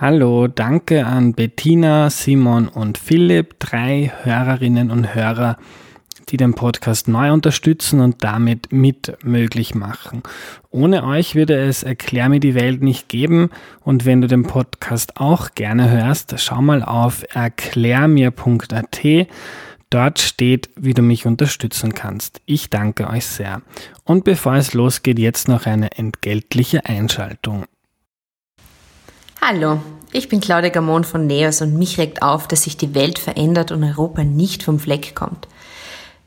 [0.00, 5.58] Hallo, danke an Bettina, Simon und Philipp, drei Hörerinnen und Hörer,
[6.30, 10.22] die den Podcast neu unterstützen und damit mit möglich machen.
[10.70, 13.50] Ohne euch würde es Erklär mir die Welt nicht geben
[13.82, 19.26] und wenn du den Podcast auch gerne hörst, schau mal auf erklärmir.at.
[19.90, 22.40] Dort steht, wie du mich unterstützen kannst.
[22.46, 23.60] Ich danke euch sehr.
[24.04, 27.66] Und bevor es losgeht, jetzt noch eine entgeltliche Einschaltung.
[29.42, 29.80] Hallo,
[30.12, 33.72] ich bin Claudia Gamon von NEOS und mich regt auf, dass sich die Welt verändert
[33.72, 35.48] und Europa nicht vom Fleck kommt.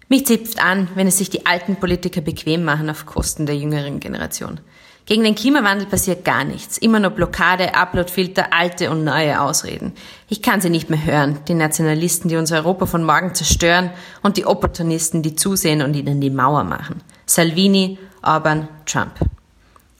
[0.09, 3.99] Mich zipft an, wenn es sich die alten Politiker bequem machen auf Kosten der jüngeren
[3.99, 4.61] Generation.
[5.05, 6.79] Gegen den Klimawandel passiert gar nichts.
[6.79, 9.93] Immer nur Blockade, Uploadfilter, alte und neue Ausreden.
[10.27, 11.37] Ich kann sie nicht mehr hören.
[11.47, 13.91] Die Nationalisten, die unser Europa von morgen zerstören
[14.23, 17.03] und die Opportunisten, die zusehen und ihnen die Mauer machen.
[17.27, 19.13] Salvini, Orban, Trump.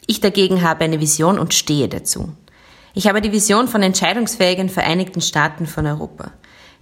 [0.07, 2.33] Ich dagegen habe eine Vision und stehe dazu.
[2.93, 6.31] Ich habe die Vision von entscheidungsfähigen Vereinigten Staaten von Europa.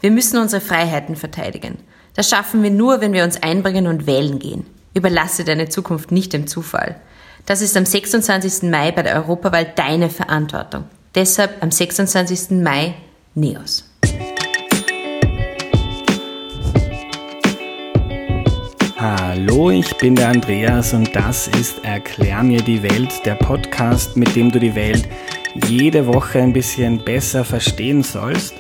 [0.02, 1.78] Wir müssen unsere Freiheiten verteidigen.
[2.16, 4.66] Das schaffen wir nur, wenn wir uns einbringen und wählen gehen.
[4.94, 7.00] Überlasse deine Zukunft nicht dem Zufall.
[7.46, 8.70] Das ist am 26.
[8.70, 10.84] Mai bei der Europawahl deine Verantwortung.
[11.16, 12.52] Deshalb am 26.
[12.62, 12.94] Mai
[13.36, 13.91] NEOS.
[19.34, 24.36] Hallo, ich bin der Andreas und das ist Erklär mir die Welt, der Podcast, mit
[24.36, 25.08] dem du die Welt
[25.70, 28.56] jede Woche ein bisschen besser verstehen sollst.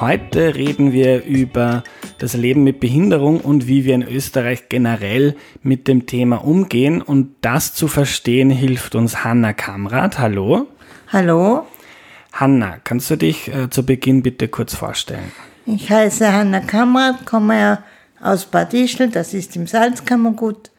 [0.00, 1.84] Heute reden wir über
[2.18, 7.02] das Leben mit Behinderung und wie wir in Österreich generell mit dem Thema umgehen.
[7.02, 10.18] Und das zu verstehen hilft uns Hanna Kamrat.
[10.18, 10.66] Hallo.
[11.12, 11.66] Hallo.
[12.32, 15.30] Hanna, kannst du dich äh, zu Beginn bitte kurz vorstellen?
[15.66, 17.78] Ich heiße Hanna Kamrat, komme
[18.20, 20.70] aus Bad Ischl, das ist im Salzkammergut,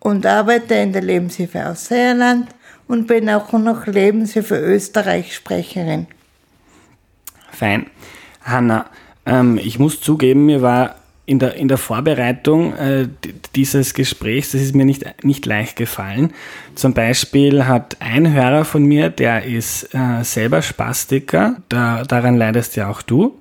[0.00, 2.48] und arbeite in der Lebenshilfe aus Seerland
[2.88, 6.06] und bin auch noch Lebenshilfe Österreich Sprecherin.
[7.50, 7.86] Fein.
[8.42, 8.86] Hanna,
[9.24, 13.08] ähm, ich muss zugeben, mir war in der, in der Vorbereitung äh,
[13.54, 16.32] dieses Gesprächs, das ist mir nicht, nicht leicht gefallen.
[16.74, 22.74] Zum Beispiel hat ein Hörer von mir, der ist äh, selber Spastiker, da, daran leidest
[22.76, 23.38] ja auch du.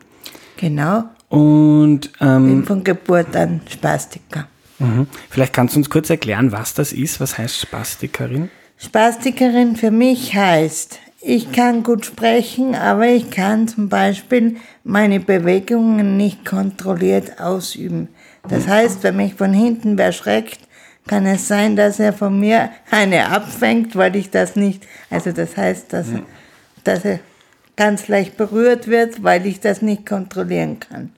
[0.58, 1.06] Genau.
[1.32, 4.48] Und ähm, bin von Geburt an Spastiker.
[4.80, 5.08] Mhm.
[5.30, 7.22] Vielleicht kannst du uns kurz erklären, was das ist.
[7.22, 8.50] Was heißt Spastikerin?
[8.78, 16.18] Spastikerin für mich heißt, ich kann gut sprechen, aber ich kann zum Beispiel meine Bewegungen
[16.18, 18.10] nicht kontrolliert ausüben.
[18.50, 20.60] Das heißt, wenn mich von hinten wer schreckt,
[21.08, 25.56] kann es sein, dass er von mir eine abfängt, weil ich das nicht, also das
[25.56, 26.24] heißt, dass, er,
[26.84, 27.20] dass er
[27.76, 31.12] ganz leicht berührt wird, weil ich das nicht kontrollieren kann.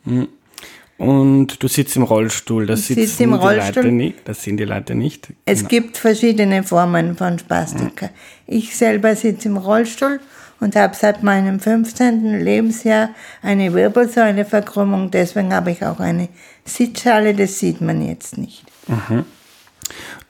[0.97, 3.83] Und du sitzt im Rollstuhl, das sitzen die Rollstuhl.
[3.83, 5.33] Leute nicht, das sind die Leute nicht.
[5.45, 5.69] Es Genau.
[5.69, 8.09] gibt verschiedene Formen von Spastika.
[8.47, 10.19] Ich selber sitze im Rollstuhl
[10.59, 12.39] und habe seit meinem 15.
[12.41, 13.09] Lebensjahr
[13.41, 15.11] eine Wirbelsäuleverkrümmung.
[15.11, 16.29] Deswegen habe ich auch eine
[16.63, 18.63] Sitzschale, das sieht man jetzt nicht.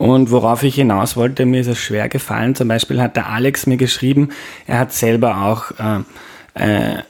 [0.04, 2.56] Und worauf ich hinaus wollte, mir ist es schwer gefallen.
[2.56, 4.32] Zum Beispiel hat der Alex mir geschrieben,
[4.68, 7.04] er hat selber auch äh, äh,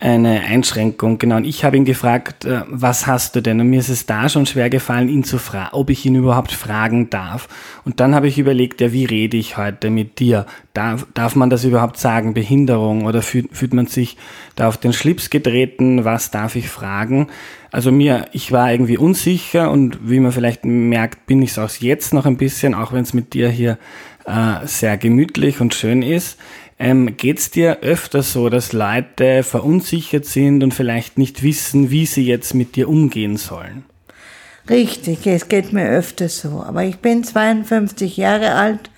[0.00, 1.18] eine Einschränkung.
[1.18, 3.60] Genau, und ich habe ihn gefragt, äh, was hast du denn?
[3.60, 6.52] Und mir ist es da schon schwer gefallen, ihn zu fragen, ob ich ihn überhaupt
[6.52, 7.48] fragen darf.
[7.84, 10.46] Und dann habe ich überlegt, ja, wie rede ich heute mit dir?
[10.74, 13.06] Darf, darf man das überhaupt sagen, Behinderung?
[13.06, 14.16] Oder fühlt, fühlt man sich
[14.56, 16.04] da auf den Schlips getreten?
[16.04, 17.28] Was darf ich fragen?
[17.70, 21.70] Also mir, ich war irgendwie unsicher und wie man vielleicht merkt, bin ich es auch
[21.80, 23.78] jetzt noch ein bisschen, auch wenn es mit dir hier
[24.26, 26.38] äh, sehr gemütlich und schön ist.
[26.84, 32.04] Ähm, Geht es dir öfter so, dass Leute verunsichert sind und vielleicht nicht wissen, wie
[32.04, 33.84] sie jetzt mit dir umgehen sollen?
[34.68, 36.62] Richtig, es geht mir öfter so.
[36.62, 38.90] Aber ich bin 52 Jahre alt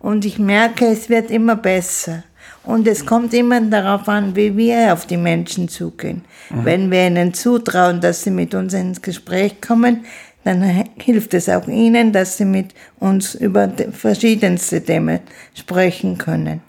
[0.00, 2.24] und ich merke, es wird immer besser.
[2.62, 6.24] Und es kommt immer darauf an, wie wir auf die Menschen zugehen.
[6.48, 10.06] Wenn wir ihnen zutrauen, dass sie mit uns ins Gespräch kommen,
[10.44, 10.62] dann
[10.96, 15.20] hilft es auch ihnen, dass sie mit uns über verschiedenste Themen
[15.54, 16.62] sprechen können.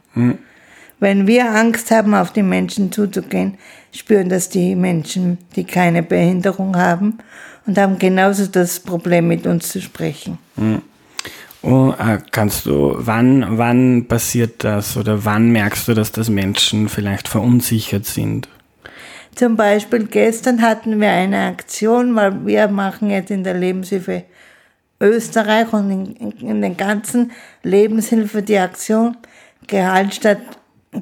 [1.00, 3.58] Wenn wir Angst haben, auf die Menschen zuzugehen,
[3.92, 7.18] spüren das die Menschen, die keine Behinderung haben
[7.66, 10.38] und haben genauso das Problem, mit uns zu sprechen.
[11.62, 16.90] Oh, äh, kannst du, wann, wann passiert das oder wann merkst du, dass das Menschen
[16.90, 18.48] vielleicht verunsichert sind?
[19.34, 24.24] Zum Beispiel gestern hatten wir eine Aktion, weil wir machen jetzt in der Lebenshilfe
[25.02, 27.32] Österreich und in, in den ganzen
[27.64, 29.18] Lebenshilfe die Aktion
[29.68, 30.38] Gehalt statt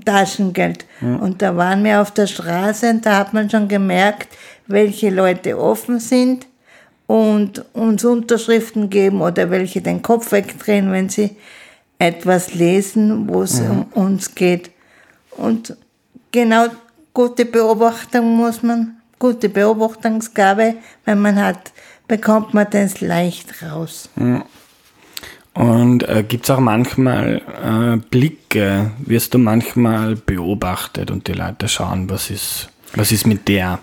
[0.01, 0.85] Taschengeld.
[1.01, 4.29] Und da waren wir auf der Straße und da hat man schon gemerkt,
[4.67, 6.47] welche Leute offen sind
[7.07, 11.35] und uns Unterschriften geben oder welche den Kopf wegdrehen, wenn sie
[11.99, 14.71] etwas lesen, wo es um uns geht.
[15.31, 15.75] Und
[16.31, 16.67] genau
[17.13, 20.75] gute Beobachtung muss man, gute Beobachtungsgabe,
[21.05, 21.71] wenn man hat,
[22.07, 24.09] bekommt man das leicht raus.
[25.53, 31.67] Und äh, gibt es auch manchmal äh, Blicke, wirst du manchmal beobachtet und die Leute
[31.67, 33.79] schauen, was ist, was ist mit der?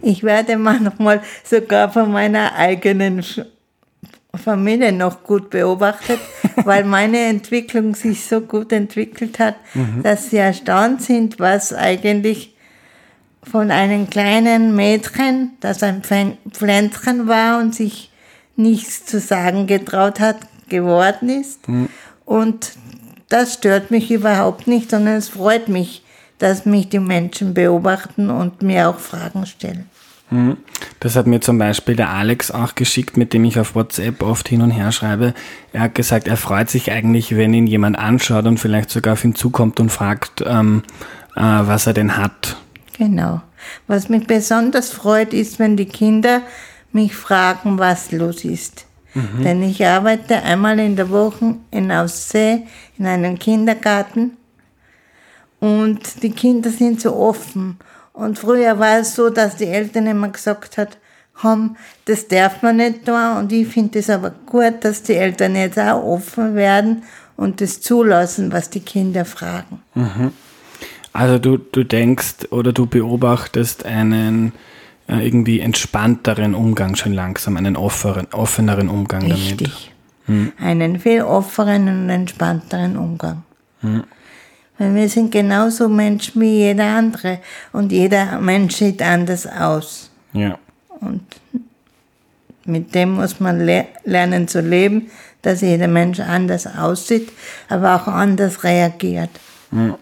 [0.00, 3.22] Ich werde manchmal sogar von meiner eigenen
[4.34, 6.20] Familie noch gut beobachtet,
[6.64, 10.02] weil meine Entwicklung sich so gut entwickelt hat, mhm.
[10.02, 12.54] dass sie erstaunt sind, was eigentlich
[13.42, 18.10] von einem kleinen Mädchen, das ein Pflänzchen war und sich
[18.56, 20.38] nichts zu sagen getraut hat,
[20.68, 21.68] geworden ist.
[21.68, 21.88] Mhm.
[22.24, 22.72] Und
[23.28, 26.02] das stört mich überhaupt nicht, sondern es freut mich,
[26.38, 29.88] dass mich die Menschen beobachten und mir auch Fragen stellen.
[30.30, 30.56] Mhm.
[31.00, 34.48] Das hat mir zum Beispiel der Alex auch geschickt, mit dem ich auf WhatsApp oft
[34.48, 35.34] hin und her schreibe.
[35.72, 39.24] Er hat gesagt, er freut sich eigentlich, wenn ihn jemand anschaut und vielleicht sogar auf
[39.24, 40.82] ihn zukommt und fragt, ähm,
[41.36, 42.56] äh, was er denn hat.
[42.98, 43.42] Genau.
[43.86, 46.42] Was mich besonders freut, ist, wenn die Kinder
[46.92, 48.86] mich fragen, was los ist.
[49.14, 49.44] Mhm.
[49.44, 52.66] Denn ich arbeite einmal in der Woche in Aussee
[52.98, 54.36] in einem Kindergarten
[55.60, 57.78] und die Kinder sind so offen
[58.14, 60.78] und früher war es so, dass die Eltern immer gesagt
[61.34, 63.36] haben, das darf man nicht tun.
[63.38, 67.02] Und ich finde es aber gut, dass die Eltern jetzt auch offen werden
[67.36, 69.82] und das zulassen, was die Kinder fragen.
[69.94, 70.32] Mhm.
[71.12, 74.52] Also du, du denkst oder du beobachtest einen
[75.06, 79.92] irgendwie entspannteren Umgang schon langsam, einen offeren, offeneren Umgang Richtig.
[80.26, 80.52] damit.
[80.52, 80.52] Hm.
[80.58, 83.42] Einen viel offeneren und entspannteren Umgang.
[83.80, 84.04] Hm.
[84.78, 87.38] Weil wir sind genauso Menschen wie jeder andere
[87.72, 90.10] und jeder Mensch sieht anders aus.
[90.32, 90.58] Ja.
[91.00, 91.22] Und
[92.64, 95.10] mit dem muss man le lernen zu leben,
[95.42, 97.30] dass jeder Mensch anders aussieht,
[97.68, 99.30] aber auch anders reagiert.
[99.70, 99.98] Ja.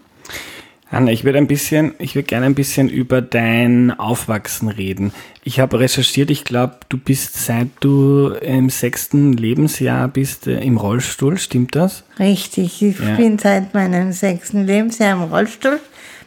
[0.93, 5.11] Anna, ich würde ein bisschen, ich würde gerne ein bisschen über dein Aufwachsen reden.
[5.43, 10.77] Ich habe recherchiert, ich glaube, du bist seit du im sechsten Lebensjahr bist äh, im
[10.77, 12.03] Rollstuhl, stimmt das?
[12.19, 13.15] Richtig, ich ja.
[13.15, 15.79] bin seit meinem sechsten Lebensjahr im Rollstuhl,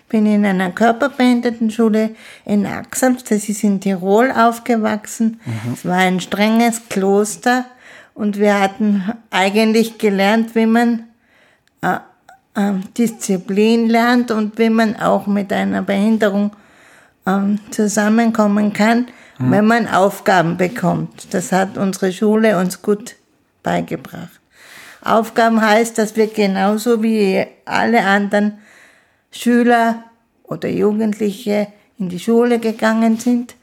[0.09, 5.41] bin in einer Körperbehindertenschule in Axams, das ist in Tirol aufgewachsen.
[5.45, 5.73] Mhm.
[5.75, 7.67] Es war ein strenges Kloster
[8.15, 11.05] und wir hatten eigentlich gelernt, wie man
[11.83, 11.99] äh,
[12.57, 16.53] ähm, Disziplin lernt und wie man auch mit einer Behinderung
[17.27, 19.09] ähm, zusammenkommen kann,
[19.39, 19.51] mhm.
[19.51, 21.35] wenn man Aufgaben bekommt.
[21.35, 23.17] Das hat unsere Schule uns gut
[23.63, 24.41] beigebracht.
[25.03, 28.59] Aufgaben heißt, dass wir genauso wie alle anderen
[29.31, 30.05] Schüler
[30.45, 31.69] oder Jugendliche
[31.99, 33.55] in die Schule gegangen sind,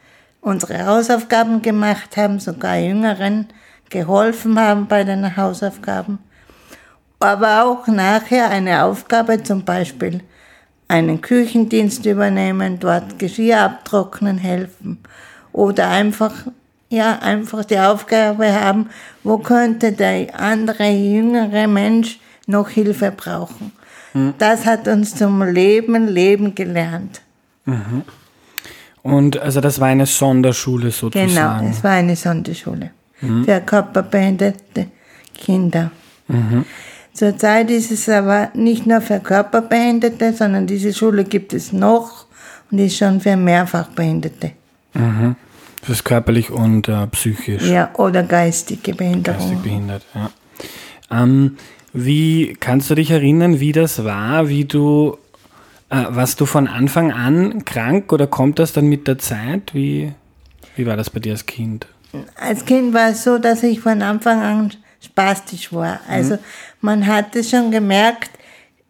[0.41, 3.47] unsere Hausaufgaben gemacht haben, sogar Jüngeren
[3.89, 6.19] geholfen haben bei den Hausaufgaben
[7.23, 10.21] aber auch nachher eine Aufgabe, zum Beispiel
[10.87, 14.99] einen Küchendienst übernehmen, dort Geschirr abtrocknen helfen
[15.53, 16.33] oder einfach
[16.89, 18.89] ja einfach die Aufgabe haben,
[19.23, 23.71] wo könnte der andere jüngere Mensch noch Hilfe brauchen.
[24.13, 24.33] Mhm.
[24.37, 27.21] Das hat uns zum Leben leben gelernt.
[27.65, 28.03] Mhm.
[29.01, 31.29] Und also das war eine Sonderschule sozusagen.
[31.33, 32.91] Genau, es war eine Sonderschule
[33.21, 33.43] mhm.
[33.45, 34.87] für körperbehinderte
[35.33, 35.91] Kinder.
[37.13, 42.25] Zurzeit ist es aber nicht nur für Körperbehinderte, sondern diese Schule gibt es noch
[42.71, 44.51] und ist schon für Mehrfachbehinderte.
[44.93, 45.35] Mhm.
[45.81, 47.67] Das ist körperlich und äh, psychisch.
[47.67, 49.39] Ja, oder geistige Behinderung.
[49.39, 50.31] Geistig behindert, ja.
[51.11, 51.57] Ähm,
[51.91, 55.17] wie kannst du dich erinnern, wie das war, wie du,
[55.89, 59.73] äh, warst du von Anfang an krank oder kommt das dann mit der Zeit?
[59.75, 60.13] Wie,
[60.75, 61.85] wie war das bei dir als Kind?
[62.39, 64.71] Als Kind war es so, dass ich von Anfang an
[65.03, 65.99] spastisch war.
[66.07, 66.39] Also mhm.
[66.81, 68.31] man hat es schon gemerkt,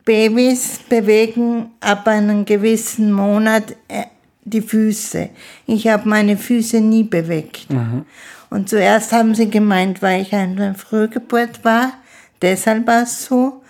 [0.05, 4.03] Babys bewegen ab einem gewissen Monat äh,
[4.43, 5.29] die Füße.
[5.65, 7.71] Ich habe meine Füße nie bewegt.
[7.71, 8.05] Mhm.
[8.49, 11.93] Und zuerst haben sie gemeint, weil ich eine Frühgeburt war,
[12.41, 13.63] deshalb war es so.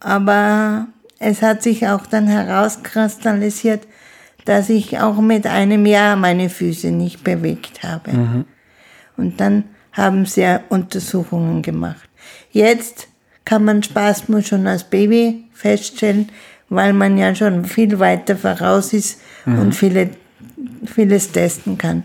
[0.00, 0.88] Aber
[1.18, 3.86] es hat sich auch dann herauskristallisiert,
[4.44, 8.12] dass ich auch mit einem Jahr meine Füße nicht bewegt habe.
[8.12, 8.44] Mhm.
[9.16, 9.64] Und dann
[9.96, 12.08] haben sie Untersuchungen gemacht.
[12.50, 13.08] Jetzt
[13.44, 16.30] kann man Spasmus schon als Baby feststellen,
[16.68, 19.58] weil man ja schon viel weiter voraus ist mhm.
[19.58, 20.10] und viele,
[20.84, 22.02] vieles testen kann.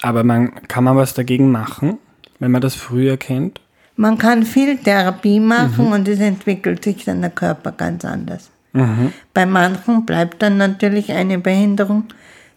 [0.00, 1.98] Aber man, kann man was dagegen machen,
[2.38, 3.60] wenn man das früher kennt?
[3.96, 5.92] Man kann viel Therapie machen mhm.
[5.92, 8.50] und es entwickelt sich dann der Körper ganz anders.
[8.72, 9.12] Mhm.
[9.34, 12.04] Bei manchen bleibt dann natürlich eine Behinderung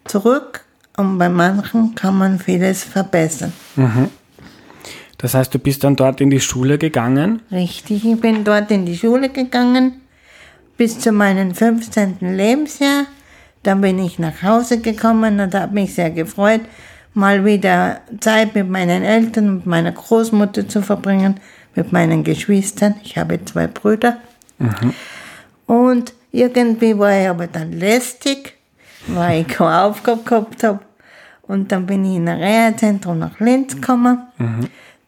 [0.04, 0.64] zurück
[0.96, 3.52] und bei manchen kann man vieles verbessern.
[5.16, 5.22] Mhm.
[5.22, 7.42] Das heißt, du bist dann dort in die Schule gegangen?
[7.50, 10.00] Richtig, ich bin dort in die Schule gegangen,
[10.76, 12.18] bis zu meinem 15.
[12.20, 13.06] Lebensjahr.
[13.62, 16.60] Dann bin ich nach Hause gekommen und habe mich sehr gefreut,
[17.14, 21.40] mal wieder Zeit mit meinen Eltern und meiner Großmutter zu verbringen,
[21.74, 22.94] mit meinen Geschwistern.
[23.02, 24.18] Ich habe zwei Brüder.
[25.66, 28.54] Und irgendwie war ich aber dann lästig,
[29.08, 30.80] weil ich keine Aufgabe gehabt habe.
[31.42, 34.20] Und dann bin ich in ein Reha-Zentrum nach Linz gekommen.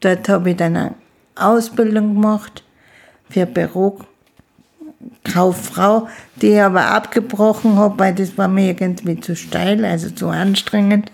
[0.01, 0.95] Dort habe ich dann eine
[1.35, 2.63] Ausbildung gemacht
[3.29, 10.09] für Bürokauffrau, die ich aber abgebrochen habe, weil das war mir irgendwie zu steil, also
[10.11, 11.11] zu anstrengend.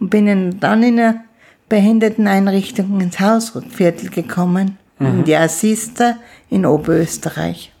[0.00, 1.24] Und bin dann in eine
[1.68, 6.16] Behinderteneinrichtung ins Hausviertel gekommen, in die Assista
[6.50, 7.72] in Oberösterreich.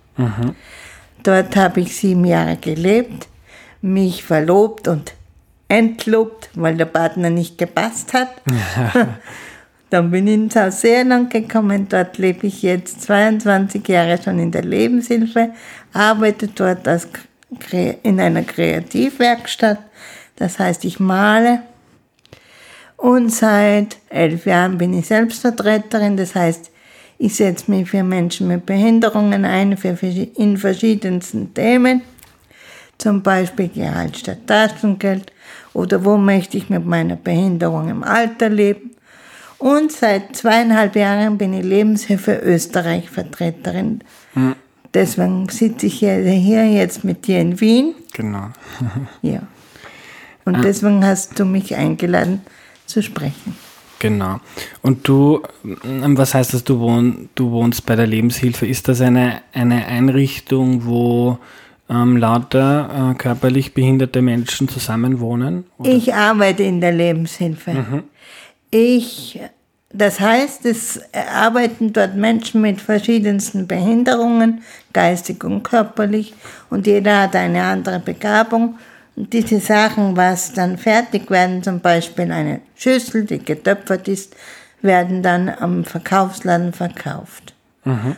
[1.22, 3.28] Dort habe ich sieben Jahre gelebt,
[3.82, 5.12] mich verlobt und
[5.68, 8.28] entlobt, weil der Partner nicht gepasst hat.
[9.90, 11.86] Dann bin ich ins Haus Seeland gekommen.
[11.88, 15.50] Dort lebe ich jetzt 22 Jahre schon in der Lebenshilfe,
[15.92, 17.08] arbeite dort als,
[18.02, 19.78] in einer Kreativwerkstatt.
[20.36, 21.62] Das heißt, ich male.
[22.96, 26.16] Und seit elf Jahren bin ich Selbstvertreterin.
[26.16, 26.70] Das heißt,
[27.18, 29.96] ich setze mich für Menschen mit Behinderungen ein, für,
[30.36, 32.02] in verschiedensten Themen.
[32.98, 35.32] Zum Beispiel Gehalt statt Taschengeld
[35.72, 38.93] oder wo möchte ich mit meiner Behinderung im Alter leben.
[39.64, 44.00] Und seit zweieinhalb Jahren bin ich Lebenshilfe Österreich Vertreterin.
[44.92, 47.94] Deswegen sitze ich hier, jetzt mit dir in Wien.
[48.12, 48.48] Genau.
[49.22, 49.40] Ja.
[50.44, 52.42] Und deswegen hast du mich eingeladen
[52.84, 53.56] zu sprechen.
[54.00, 54.38] Genau.
[54.82, 58.66] Und du, ähm, was heißt das, du, wohn, du wohnst bei der Lebenshilfe?
[58.66, 61.38] Ist das eine, eine Einrichtung, wo
[61.88, 65.64] ähm, lauter äh, körperlich behinderte Menschen zusammenwohnen?
[65.78, 65.90] Oder?
[65.90, 68.02] Ich arbeite in der Lebenshilfe.
[68.76, 69.38] Ich,
[69.92, 71.00] das heißt, es
[71.32, 74.62] arbeiten dort Menschen mit verschiedensten Behinderungen,
[74.92, 76.34] geistig und körperlich,
[76.70, 78.76] und jeder hat eine andere Begabung.
[79.14, 84.34] Und diese Sachen, was dann fertig werden, zum Beispiel eine Schüssel, die getöpfert ist,
[84.82, 87.54] werden dann am Verkaufsladen verkauft.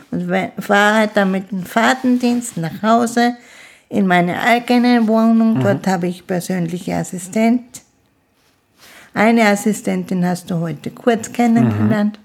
[0.09, 3.35] Und we- fahre dann mit dem Fahrtendienst nach Hause
[3.89, 5.59] in meine eigene Wohnung.
[5.61, 7.61] Dort habe ich persönliche Assistent.
[9.17, 12.19] Eine Assistentin hast du heute kurz kennengelernt.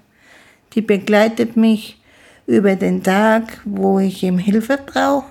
[0.73, 1.99] Die begleitet mich
[2.45, 5.25] über den Tag, wo ich ihm Hilfe brauche.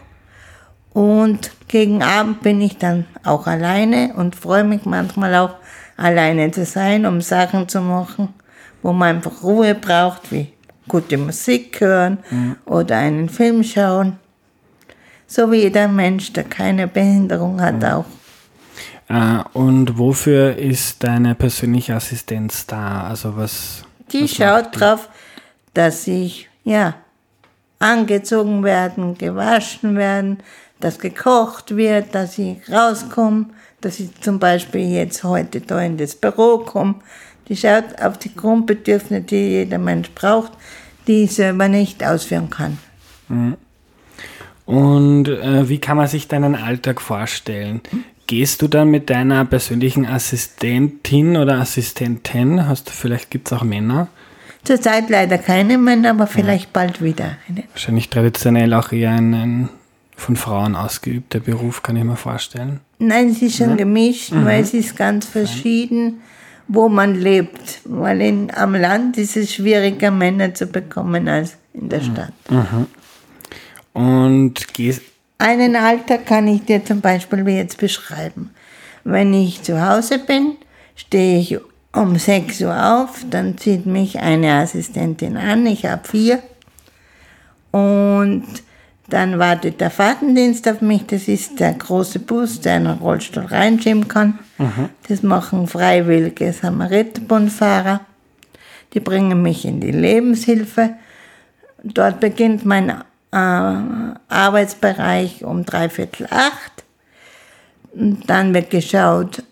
[0.92, 5.54] Und gegen Abend bin ich dann auch alleine und freue mich manchmal auch
[5.96, 8.30] alleine zu sein, um Sachen zu machen,
[8.82, 10.52] wo man einfach Ruhe braucht, wie
[10.88, 12.18] gute Musik hören
[12.66, 14.18] oder einen Film schauen.
[15.28, 18.06] So wie jeder Mensch, der keine Behinderung hat, auch.
[19.12, 23.04] Äh, und wofür ist deine persönliche Assistenz da?
[23.04, 23.84] Also was?
[24.10, 25.08] Die schaut drauf,
[25.74, 26.94] dass ich, ja,
[27.78, 30.38] angezogen werden, gewaschen werden,
[30.80, 33.46] dass gekocht wird, dass ich rauskomme,
[33.82, 36.94] dass ich zum Beispiel jetzt heute da in das Büro komme.
[37.48, 40.52] Die schaut auf die Grundbedürfnisse, die jeder Mensch braucht,
[41.06, 42.78] die ich selber nicht ausführen kann.
[44.64, 47.80] Und äh, wie kann man sich deinen Alltag vorstellen?
[48.26, 52.66] Gehst du dann mit deiner persönlichen Assistentin oder Assistentin?
[52.66, 54.08] Hast du vielleicht gibt es auch Männer?
[54.64, 57.36] Zurzeit leider keine Männer, aber vielleicht bald wieder.
[57.72, 59.68] Wahrscheinlich traditionell auch eher ein,
[60.16, 62.80] von Frauen ausgeübter Beruf, kann ich mir vorstellen.
[62.98, 66.20] Nein, es ist schon gemischt, weil es ist ganz verschieden,
[66.68, 67.80] wo man lebt.
[67.84, 72.32] Weil in, am Land ist es schwieriger, Männer zu bekommen als in der Stadt.
[73.92, 75.02] Und gehst,
[75.42, 78.50] Einen Alltag kann ich dir zum Beispiel wie jetzt beschreiben.
[79.02, 80.56] Wenn ich zu Hause bin,
[80.94, 81.58] stehe ich
[81.92, 86.40] um 6 Uhr auf, dann zieht mich eine Assistentin an, ich habe vier.
[87.72, 88.44] Und
[89.08, 93.46] dann wartet der Fahrtendienst auf mich, das ist der große Bus, der in einen Rollstuhl
[93.46, 94.38] reinschieben kann.
[95.08, 98.02] Das machen freiwillige Samariterbundfahrer.
[98.94, 100.90] Die bringen mich in die Lebenshilfe.
[101.82, 103.36] Dort beginnt mein äh,
[104.28, 106.84] Arbeitsbereich um dreiviertel acht.
[107.94, 109.42] Und dann wird geschaut,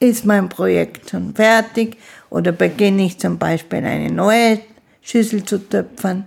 [0.00, 1.98] ist mein Projekt schon fertig
[2.30, 4.60] oder beginne ich zum Beispiel eine neue
[5.02, 6.26] Schüssel zu töpfern.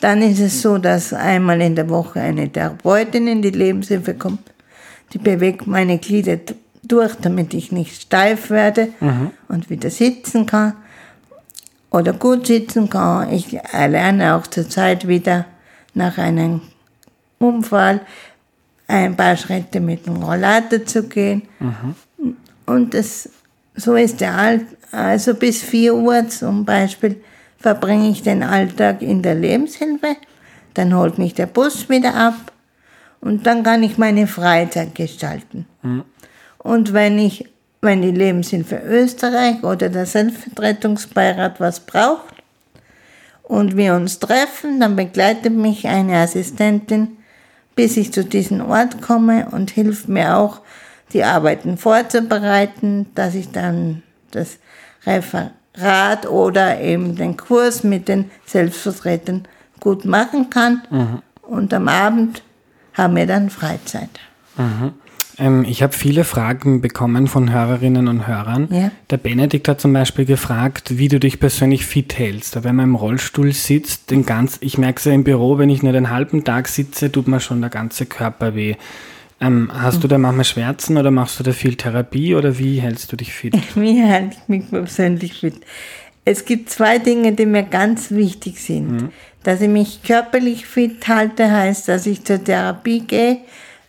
[0.00, 4.52] Dann ist es so, dass einmal in der Woche eine Therapeutin in die Lebenshilfe kommt.
[5.12, 6.38] Die bewegt meine Glieder
[6.82, 8.88] durch, damit ich nicht steif werde
[9.48, 10.74] und wieder sitzen kann
[11.90, 13.32] oder gut sitzen kann.
[13.32, 15.46] Ich erlerne auch zurzeit wieder
[15.94, 16.60] nach einem
[17.38, 18.00] Unfall
[18.86, 21.42] ein paar Schritte mit dem Rollator zu gehen.
[22.66, 23.28] Und das,
[23.74, 24.68] so ist der Alltag.
[24.92, 27.20] Also bis 4 Uhr zum Beispiel
[27.58, 30.16] verbringe ich den Alltag in der Lebenshilfe.
[30.74, 32.52] dann holt mich der Bus wieder ab
[33.20, 35.66] und dann kann ich meine Freizeit gestalten.
[36.58, 37.48] Und wenn ich,
[37.80, 42.33] wenn die Lebenshilfe Österreich oder der Selbstvertretungsbeirat was braucht
[43.44, 47.18] und wir uns treffen, dann begleitet mich eine Assistentin,
[47.76, 50.60] bis ich zu diesem Ort komme und hilft mir auch,
[51.12, 54.58] die Arbeiten vorzubereiten, dass ich dann das
[55.06, 59.46] Referat oder eben den Kurs mit den Selbstvertretern
[59.78, 60.82] gut machen kann.
[61.42, 62.42] Und am Abend
[62.94, 64.10] haben wir dann Freizeit.
[65.38, 68.68] Ähm, ich habe viele Fragen bekommen von Hörerinnen und Hörern.
[68.70, 68.90] Ja.
[69.10, 72.62] Der Benedikt hat zum Beispiel gefragt, wie du dich persönlich fit hältst.
[72.62, 75.82] Wenn man im Rollstuhl sitzt, den ganz, ich merke es ja im Büro, wenn ich
[75.82, 78.76] nur den halben Tag sitze, tut mir schon der ganze Körper weh.
[79.40, 83.10] Ähm, hast du da manchmal Schmerzen oder machst du da viel Therapie oder wie hältst
[83.12, 83.54] du dich fit?
[83.74, 85.56] Wie halte ich mich persönlich fit?
[86.24, 89.10] Es gibt zwei Dinge, die mir ganz wichtig sind.
[89.42, 93.38] Dass ich mich körperlich fit halte, heißt, dass ich zur Therapie gehe.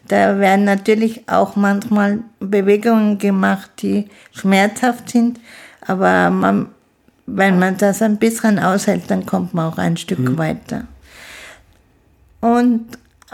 [0.07, 5.39] Da werden natürlich auch manchmal Bewegungen gemacht, die schmerzhaft sind.
[5.81, 6.67] Aber man,
[7.25, 10.85] wenn man das ein bisschen aushält, dann kommt man auch ein Stück weiter.
[12.41, 12.85] Und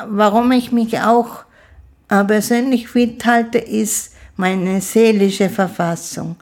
[0.08, 1.44] warum ich mich auch
[2.10, 6.36] äh, persönlich fit halte, ist meine seelische Verfassung.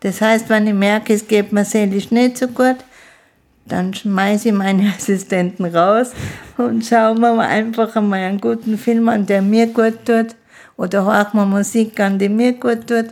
[0.00, 2.76] Das heißt, wenn ich merke, es geht mir seelisch nicht so gut,
[3.66, 6.12] dann schmeiße ich meine Assistenten raus
[6.58, 10.34] und schaue mir einfach einmal einen guten Film an, der mir gut tut.
[10.76, 13.06] Oder höre mir Musik an, die mir gut tut.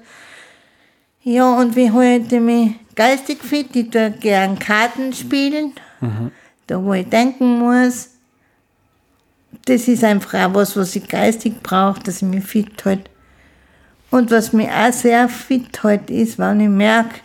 [1.22, 3.76] Ja, und wie ich mich geistig fit?
[3.76, 5.74] Ich tue gern Karten spielen,
[6.66, 8.10] da wo ich denken muss.
[9.66, 13.10] Das ist einfach auch was, was ich geistig brauche, dass ich mich fit halte.
[14.10, 17.20] Und was mir auch sehr fit hält, ist, wenn ich merke,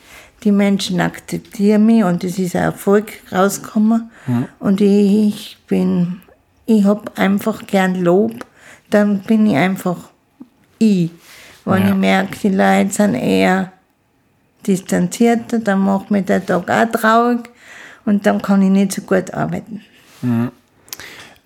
[0.45, 4.09] die Menschen akzeptieren mich und es ist ein Erfolg rausgekommen.
[4.59, 6.21] Und ich bin,
[6.67, 8.45] ich hab einfach gern Lob,
[8.89, 9.97] dann bin ich einfach
[10.79, 11.09] ich.
[11.65, 11.89] Wenn Ja.
[11.89, 13.71] ich merke, die Leute sind eher
[14.67, 17.49] distanzierter, dann macht mir der Tag auch traurig
[18.05, 19.81] und dann kann ich nicht so gut arbeiten.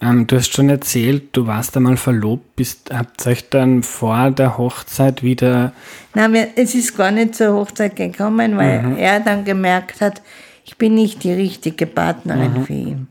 [0.02, 4.58] Ähm, du hast schon erzählt, du warst einmal verlobt, bist, habt euch dann vor der
[4.58, 5.74] Hochzeit wieder
[6.14, 10.22] Nein, wir, es ist gar nicht zur Hochzeit gekommen, weil er dann gemerkt hat,
[10.64, 13.08] ich bin nicht die richtige Partnerin für ihn.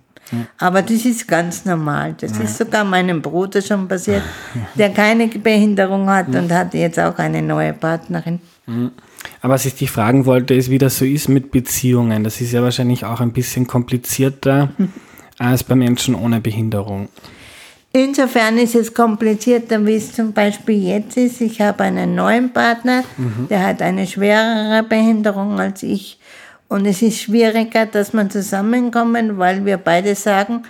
[0.59, 2.15] Aber das ist ganz normal.
[2.21, 4.23] Das ist sogar meinem Bruder schon passiert,
[4.75, 8.41] der keine Behinderung hat und hat jetzt auch eine neue Partnerin.
[9.41, 12.25] Aber was ich dich fragen wollte, ist, wie das so ist mit Beziehungen.
[12.25, 14.71] Das ist ja wahrscheinlich auch ein bisschen komplizierter
[15.39, 17.09] als bei Menschen ohne Behinderung.
[17.93, 21.41] Insofern ist es komplizierter, wie es zum Beispiel jetzt ist.
[21.41, 23.03] Ich habe einen neuen Partner,
[23.49, 26.19] der hat eine schwerere Behinderung als ich.
[26.69, 30.65] Und es ist schwieriger, dass man zusammenkommen, weil wir beide sagen,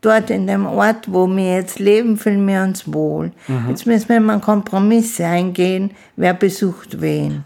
[0.00, 3.30] dort in dem Ort, wo wir jetzt leben, fühlen wir uns wohl.
[3.68, 7.44] Jetzt müssen wir mal Kompromisse eingehen, wer besucht wen.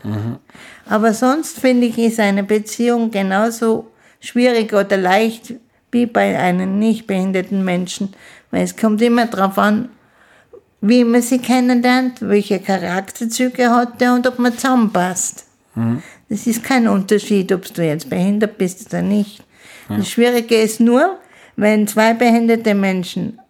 [0.88, 3.88] Aber sonst finde ich, ist eine Beziehung genauso
[4.21, 5.53] schwierig oder leicht
[5.90, 8.14] wie bei einem nicht behinderten Menschen.
[8.51, 9.88] Weil es kommt immer darauf an,
[10.81, 15.46] wie man sie kennenlernt, welche Charakterzüge hat er und ob man zusammenpasst.
[16.29, 19.42] Das ist kein Unterschied, ob du jetzt behindert bist oder nicht.
[19.88, 21.18] Das Schwierige ist nur,
[21.57, 23.40] wenn zwei behinderte Menschen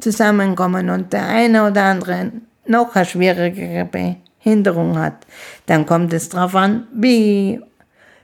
[0.00, 2.32] zusammenkommen und der eine oder andere
[2.66, 5.26] noch eine schwierigere Behinderung hat,
[5.66, 7.60] dann kommt es darauf an, wie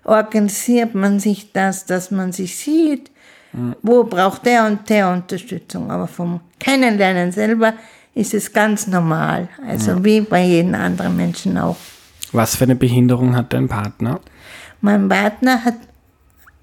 [0.04, 3.10] organisiert man sich das, dass man sich sieht,
[3.82, 5.90] wo braucht der und der Unterstützung.
[5.90, 7.74] Aber vom Kennenlernen selber
[8.14, 11.76] ist es ganz normal, also wie bei jedem anderen Menschen auch.
[12.32, 14.20] Was für eine Behinderung hat dein Partner?
[14.80, 15.76] Mein Partner hat,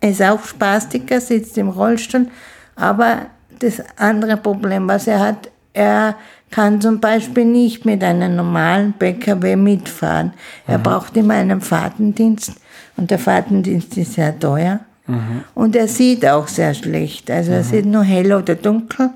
[0.02, 2.28] ist auch Spastiker, sitzt im Rollstuhl,
[2.76, 3.28] aber
[3.60, 6.16] das andere Problem, was er hat, er
[6.52, 10.34] kann zum Beispiel nicht mit einem normalen PKW mitfahren.
[10.66, 12.54] Er braucht immer einen Fahrtendienst
[12.96, 14.80] und der Fahrtendienst ist sehr teuer.
[15.54, 17.32] Und er sieht auch sehr schlecht.
[17.32, 19.10] Also er sieht nur hell oder dunkel.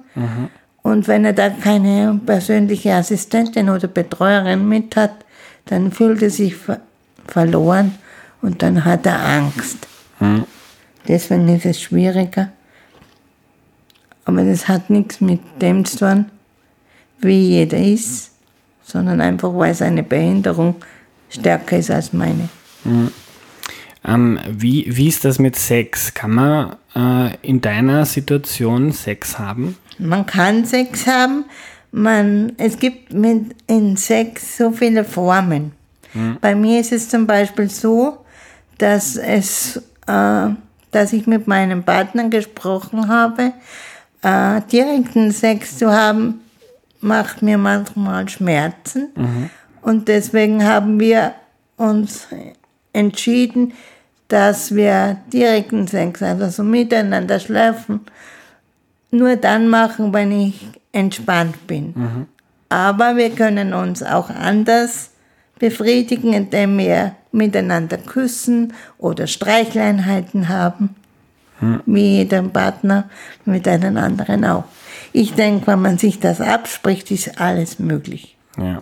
[0.82, 5.13] Und wenn er da keine persönliche Assistentin oder Betreuerin mit hat,
[5.65, 6.80] dann fühlt er sich ver
[7.27, 7.95] verloren
[8.41, 9.88] und dann hat er Angst.
[11.08, 12.49] Deswegen ist es schwieriger.
[14.25, 16.25] Aber das hat nichts mit dem zu tun,
[17.19, 18.32] wie jeder ist,
[18.84, 20.75] sondern einfach, weil seine Behinderung
[21.30, 22.49] stärker ist als meine.
[24.03, 26.13] Ähm, wie, wie ist das mit Sex?
[26.13, 29.77] Kann man äh, in deiner Situation Sex haben?
[29.99, 31.45] Man kann Sex haben,
[31.91, 35.73] man, es gibt mit, in Sex so viele Formen.
[36.41, 38.25] Bei mir ist es zum Beispiel so,
[38.77, 40.49] dass, es, äh,
[40.91, 43.53] dass ich mit meinem Partner gesprochen habe,
[44.21, 46.41] äh, direkten Sex zu haben,
[46.99, 49.49] macht mir manchmal Schmerzen.
[49.81, 51.33] Und deswegen haben wir
[51.77, 52.27] uns
[52.93, 53.73] entschieden,
[54.31, 58.01] dass wir direkten Sex, also so miteinander schlafen,
[59.11, 62.27] nur dann machen, wenn ich entspannt bin.
[62.69, 65.09] Aber wir können uns auch anders
[65.59, 70.95] befriedigen, indem wir miteinander küssen oder Streichleinheiten haben,
[71.85, 73.09] wie jeder Partner
[73.43, 74.63] mit einem anderen auch.
[75.11, 78.37] Ich denke, wenn man sich das abspricht, ist alles möglich.
[78.57, 78.81] Ja.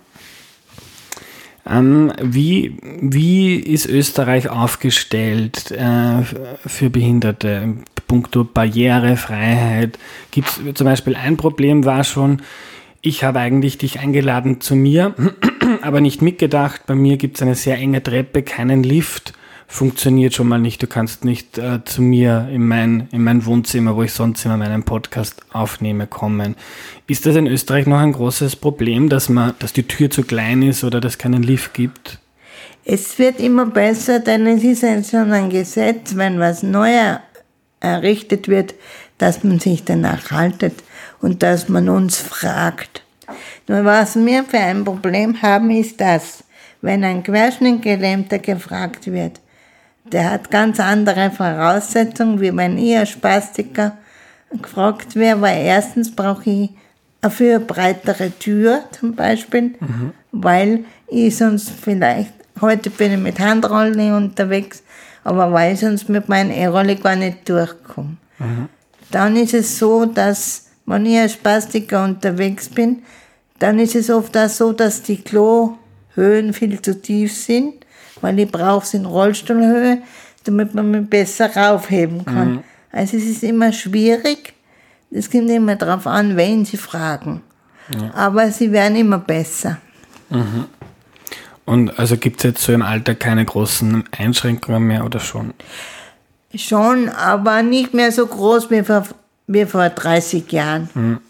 [1.68, 6.22] Ähm, wie, wie ist Österreich aufgestellt äh,
[6.66, 7.74] für Behinderte?
[8.06, 9.96] Punkto Barrierefreiheit.
[10.32, 12.42] Gibt es zum Beispiel ein Problem war schon,
[13.02, 15.14] ich habe eigentlich dich eingeladen zu mir,
[15.82, 16.82] aber nicht mitgedacht.
[16.86, 19.32] Bei mir gibt es eine sehr enge Treppe, keinen Lift.
[19.72, 20.82] Funktioniert schon mal nicht.
[20.82, 24.56] Du kannst nicht äh, zu mir in mein, in mein Wohnzimmer, wo ich sonst immer
[24.56, 26.56] meinen Podcast aufnehme, kommen.
[27.06, 30.62] Ist das in Österreich noch ein großes Problem, dass, man, dass die Tür zu klein
[30.62, 32.18] ist oder dass es keinen Lift gibt?
[32.84, 37.18] Es wird immer besser, denn es ist ja schon ein Gesetz, wenn was Neues
[37.78, 38.74] errichtet wird,
[39.18, 40.74] dass man sich danach haltet
[41.20, 43.04] und dass man uns fragt.
[43.68, 46.42] Nur was wir für ein Problem haben, ist das,
[46.82, 49.40] wenn ein Querschnittgelähmter gefragt wird,
[50.12, 53.96] der hat ganz andere Voraussetzungen, wie wenn ich als Spastiker
[54.50, 56.70] gefragt wäre, weil erstens brauche ich
[57.22, 59.74] eine breitere Tür zum Beispiel,
[60.32, 64.82] weil ich sonst vielleicht, heute bin ich mit Handrollen unterwegs,
[65.22, 68.16] aber weil ich sonst mit meinem E-Rolle gar nicht durchkomme.
[69.10, 73.02] Dann ist es so, dass, wenn ich als Spastiker unterwegs bin,
[73.58, 77.74] dann ist es oft auch so, dass die Klohöhen viel zu tief sind,
[78.20, 80.02] weil ich brauche es in Rollstuhlhöhe,
[80.44, 82.64] damit man mich besser raufheben kann.
[82.92, 84.54] Also es ist immer schwierig.
[85.10, 87.42] Es kommt immer darauf an, wen Sie fragen.
[88.14, 89.78] Aber sie werden immer besser.
[91.64, 95.54] Und also gibt es jetzt so im Alter keine großen Einschränkungen mehr oder schon?
[96.54, 99.04] Schon, aber nicht mehr so groß wie vor,
[99.46, 101.20] wie vor 30 Jahren.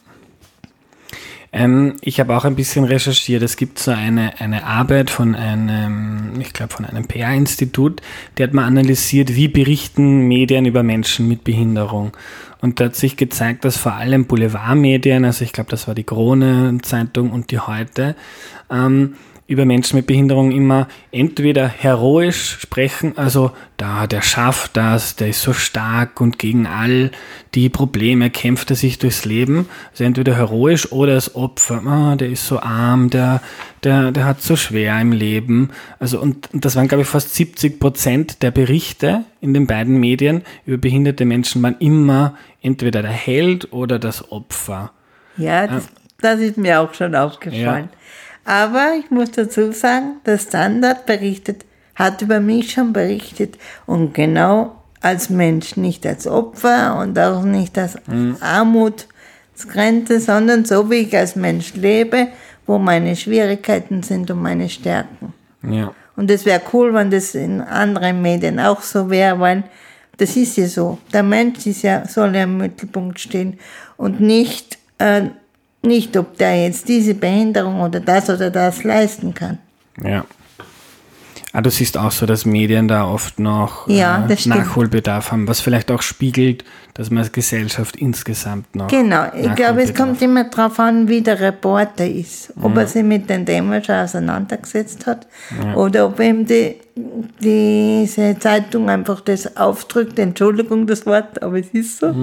[1.53, 3.43] Ähm, ich habe auch ein bisschen recherchiert.
[3.43, 8.01] Es gibt so eine, eine Arbeit von einem, ich glaube, von einem PR-Institut,
[8.39, 12.17] der hat mal analysiert, wie berichten Medien über Menschen mit Behinderung.
[12.61, 16.05] Und da hat sich gezeigt, dass vor allem Boulevardmedien, also ich glaube, das war die
[16.05, 18.15] Krone-Zeitung und die Heute,
[18.71, 19.15] ähm,
[19.51, 25.43] über Menschen mit Behinderung immer entweder heroisch sprechen, also da, der schafft das, der ist
[25.43, 27.11] so stark und gegen all
[27.55, 29.69] die Probleme kämpft er sich durchs Leben.
[29.91, 33.43] Also entweder heroisch oder als Opfer, ah, der ist so arm, der,
[33.83, 35.71] der, der hat so schwer im Leben.
[35.99, 39.99] Also und, und das waren, glaube ich, fast 70 Prozent der Berichte in den beiden
[39.99, 44.93] Medien über behinderte Menschen waren immer entweder der Held oder das Opfer.
[45.37, 45.89] Ja, das,
[46.21, 47.89] das ist mir auch schon aufgefallen.
[48.45, 54.77] Aber ich muss dazu sagen, der Standard berichtet, hat über mich schon berichtet und genau
[55.01, 57.97] als Mensch, nicht als Opfer und auch nicht als
[58.41, 62.29] Armutsgrenze, sondern so wie ich als Mensch lebe,
[62.67, 65.33] wo meine Schwierigkeiten sind und meine Stärken.
[65.63, 65.95] Ja.
[66.17, 69.65] Und es wäre cool, wenn das in anderen Medien auch so wäre, weil
[70.19, 70.99] das ist ja so.
[71.13, 73.59] Der Mensch ist ja, soll ja im Mittelpunkt stehen
[73.97, 75.23] und nicht, äh,
[75.83, 79.59] nicht, ob der jetzt diese Behinderung oder das oder das leisten kann.
[80.03, 80.25] Ja.
[81.53, 84.57] Ah, du siehst auch so, dass Medien da oft noch Ja, äh, stimmt.
[84.57, 86.65] Nachholbedarf haben, was vielleicht auch spiegelt,
[86.95, 88.87] dass man als Gesellschaft insgesamt noch.
[88.87, 92.53] Genau, ich glaube, es kommt immer darauf an, wie der Reporter ist.
[92.63, 95.27] Ob er sich mit dem Thema schon auseinandergesetzt hat
[95.75, 96.77] oder ob ihm die,
[97.43, 102.15] diese Zeitung einfach das aufdrückt, Entschuldigung das Wort, aber es ist so,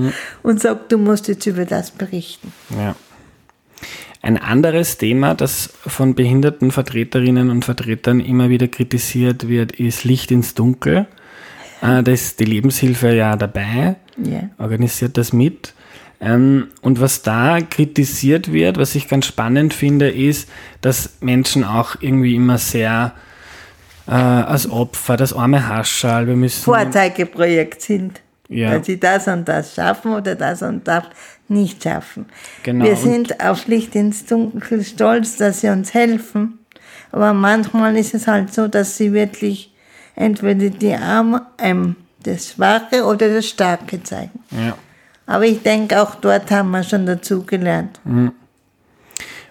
[0.41, 2.53] und sagt, du musst jetzt über das berichten.
[2.69, 2.95] Ja.
[4.27, 10.31] Ein anderes Thema, das von behinderten Vertreterinnen und Vertretern immer wieder kritisiert wird, ist Licht
[10.31, 11.07] ins Dunkel.
[11.81, 13.95] Äh, Da ist die Lebenshilfe ja dabei,
[14.57, 15.73] organisiert das mit.
[16.19, 20.49] Ähm, Und was da kritisiert wird, was ich ganz spannend finde, ist,
[20.81, 23.13] dass Menschen auch irgendwie immer sehr
[24.09, 26.65] äh, als Opfer, das arme Haschal, wir müssen...
[26.65, 28.19] Vorzeigeprojekt sind.
[28.49, 28.71] Ja.
[28.71, 31.03] Weil sie das und das schaffen oder das und das
[31.49, 32.25] nicht schaffen.
[32.63, 36.59] Genau, Wir sind auf Licht ins Dunkel stolz, dass sie uns helfen.
[37.11, 39.73] Aber manchmal ist es halt so, dass sie wirklich
[40.15, 44.39] entweder die Arme, ähm, das Schwache oder das Starke zeigen.
[44.51, 44.77] Ja.
[45.25, 47.99] Aber ich denke, auch dort haben wir schon dazugelernt.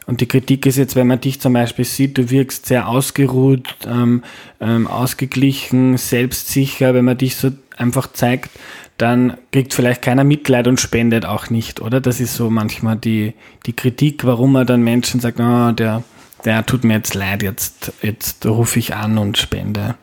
[0.06, 3.76] Und die Kritik ist jetzt, wenn man dich zum Beispiel sieht, du wirkst sehr ausgeruht,
[3.86, 4.22] ähm,
[4.60, 6.94] ähm, ausgeglichen, selbstsicher.
[6.94, 8.50] Wenn man dich so einfach zeigt,
[8.98, 12.00] dann kriegt vielleicht keiner Mitleid und spendet auch nicht, oder?
[12.00, 13.34] Das ist so manchmal die,
[13.66, 16.02] die Kritik, warum man dann Menschen sagt, oh, der,
[16.44, 19.96] der tut mir jetzt leid, jetzt, jetzt rufe ich an und spende.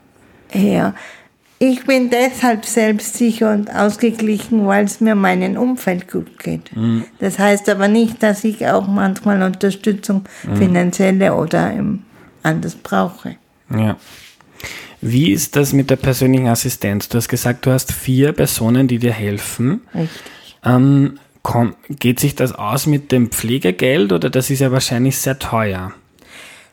[0.53, 0.93] Ja,
[1.57, 6.75] ich bin deshalb selbstsicher und ausgeglichen, weil es mir meinem Umfeld gut geht.
[6.75, 7.05] Mhm.
[7.19, 10.57] Das heißt aber nicht, dass ich auch manchmal Unterstützung mhm.
[10.57, 11.71] finanzielle oder
[12.43, 13.37] anders brauche.
[13.69, 13.95] Ja.
[15.05, 17.09] Wie ist das mit der persönlichen Assistenz?
[17.09, 19.81] Du hast gesagt, du hast vier Personen, die dir helfen.
[19.93, 20.09] Richtig.
[20.63, 25.37] Ähm, komm, geht sich das aus mit dem Pflegegeld oder das ist ja wahrscheinlich sehr
[25.37, 25.91] teuer?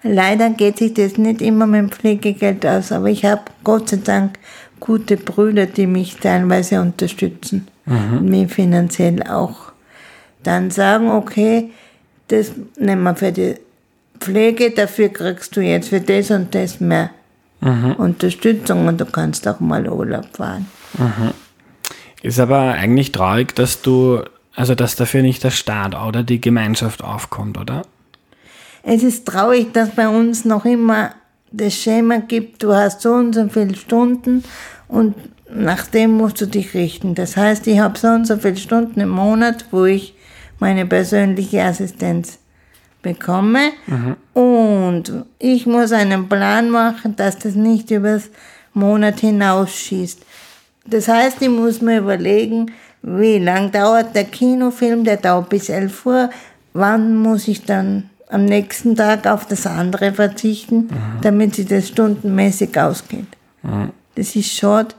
[0.04, 3.96] Leider geht sich das nicht immer mit dem Pflegegeld aus, aber ich habe Gott sei
[3.96, 4.38] Dank
[4.78, 8.18] gute Brüder, die mich teilweise unterstützen mhm.
[8.18, 9.72] und mich finanziell auch.
[10.44, 11.70] Dann sagen, okay,
[12.28, 13.56] das nehmen wir für die
[14.20, 17.10] Pflege, dafür kriegst du jetzt für das und das mehr
[17.60, 17.92] mhm.
[17.96, 20.66] Unterstützung und du kannst auch mal Urlaub fahren.
[20.98, 21.32] Mhm.
[22.22, 24.22] Ist aber eigentlich traurig, dass du,
[24.54, 27.82] also dass dafür nicht der Staat oder die Gemeinschaft aufkommt, oder?
[28.82, 31.12] Es ist traurig, dass bei uns noch immer
[31.52, 34.44] das Schema gibt, du hast so und so viele Stunden
[34.88, 35.14] und
[35.52, 37.14] nach dem musst du dich richten.
[37.14, 40.14] Das heißt, ich habe so und so viele Stunden im Monat, wo ich
[40.58, 42.38] meine persönliche Assistenz
[43.02, 43.70] bekomme.
[43.86, 44.16] Mhm.
[44.32, 48.30] Und ich muss einen Plan machen, dass das nicht übers
[48.74, 50.20] Monat hinausschießt.
[50.86, 56.06] Das heißt, ich muss mir überlegen, wie lang dauert der Kinofilm, der dauert bis 11
[56.06, 56.30] Uhr,
[56.72, 61.20] wann muss ich dann am nächsten Tag auf das andere verzichten, mhm.
[61.22, 63.26] damit sich das stundenmäßig ausgeht.
[63.62, 63.90] Mhm.
[64.14, 64.94] Das ist schade,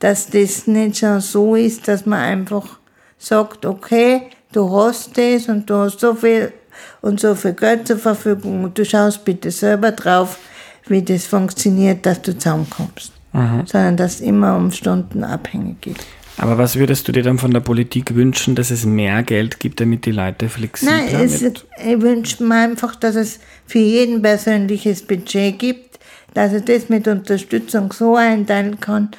[0.00, 2.78] dass das nicht schon so ist, dass man einfach
[3.18, 6.52] sagt, okay, du hast das und du hast so viel
[7.00, 10.38] und so viel Geld zur Verfügung und du schaust bitte selber drauf,
[10.86, 13.12] wie das funktioniert, dass du zusammenkommst.
[13.32, 13.66] Mhm.
[13.66, 16.06] Sondern dass es immer um Stunden abhängig ist.
[16.38, 19.80] Aber was würdest du dir dann von der Politik wünschen, dass es mehr Geld gibt,
[19.80, 25.02] damit die Leute flexibler Nein, es, ich wünsche mir einfach, dass es für jeden persönliches
[25.02, 25.98] Budget gibt,
[26.34, 29.10] dass er das mit Unterstützung so einteilen kann,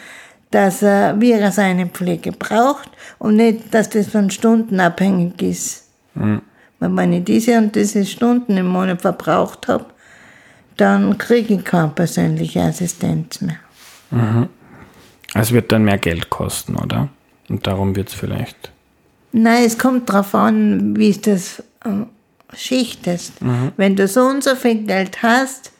[0.51, 5.87] dass er, wie er seine Pflege braucht und nicht, dass das von Stunden abhängig ist.
[6.15, 6.41] Mhm.
[6.89, 9.85] Wenn ich diese und diese Stunden im Monat verbraucht habe,
[10.77, 13.59] dann kriege ich keine persönliche Assistenz mehr.
[14.11, 14.49] Mhm.
[15.33, 17.09] Es wird dann mehr Geld kosten, oder?
[17.49, 18.71] Und darum wird es vielleicht.
[19.31, 22.05] Nein, es kommt darauf an, wie du das äh,
[22.55, 23.41] schichtest.
[23.41, 23.71] Mhm.
[23.77, 25.71] Wenn du so und so viel Geld hast,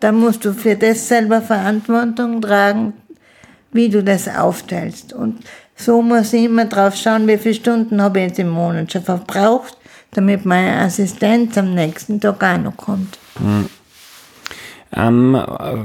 [0.00, 2.92] dann musst du für das selber Verantwortung tragen,
[3.72, 5.12] wie du das aufteilst.
[5.12, 5.40] Und
[5.76, 9.02] so muss ich immer drauf schauen, wie viele Stunden habe ich jetzt im Monat schon
[9.02, 9.76] verbraucht,
[10.12, 13.18] damit meine Assistenz am nächsten Tag auch noch kommt.
[13.38, 13.68] Mhm.
[14.96, 15.76] Ähm, äh,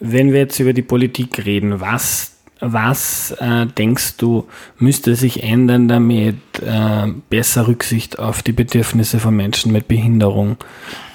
[0.00, 4.46] wenn wir jetzt über die Politik reden, was, was äh, denkst du,
[4.78, 10.58] müsste sich ändern, damit äh, besser Rücksicht auf die Bedürfnisse von Menschen mit Behinderung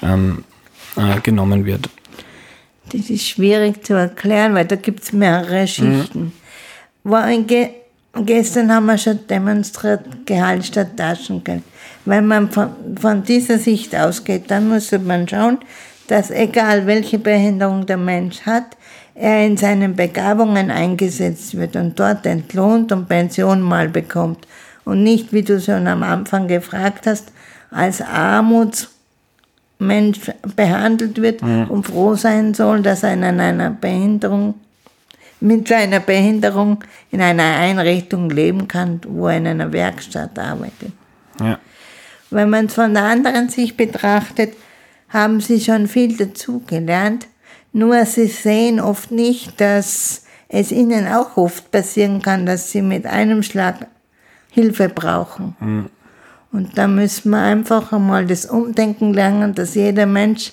[0.02, 0.44] ähm,
[0.96, 1.88] äh, genommen wird?
[2.92, 6.32] Das ist schwierig zu erklären, weil da gibt es mehrere Schichten.
[7.04, 7.10] Mhm.
[8.14, 11.62] Gestern haben wir schon demonstriert, Gehalt statt Taschengeld.
[12.04, 15.58] Wenn man von, von dieser Sicht ausgeht, dann muss man schauen,
[16.08, 18.76] dass egal welche Behinderung der Mensch hat,
[19.14, 24.46] er in seinen Begabungen eingesetzt wird und dort entlohnt und Pension mal bekommt
[24.84, 27.32] und nicht, wie du schon am Anfang gefragt hast,
[27.70, 28.88] als Armutsmensch
[30.56, 31.66] behandelt wird mhm.
[31.68, 34.54] und froh sein soll, dass er in einer Behinderung
[35.40, 40.92] mit seiner Behinderung in einer Einrichtung leben kann, wo er in einer Werkstatt arbeitet.
[41.40, 41.58] Ja.
[42.30, 44.54] Wenn man es von der anderen Sicht betrachtet,
[45.08, 47.26] haben sie schon viel dazugelernt,
[47.72, 53.06] nur sie sehen oft nicht, dass es ihnen auch oft passieren kann, dass sie mit
[53.06, 53.86] einem Schlag
[54.50, 55.56] Hilfe brauchen.
[55.60, 55.90] Mhm.
[56.52, 60.52] Und da müssen wir einfach einmal das Umdenken lernen, dass jeder Mensch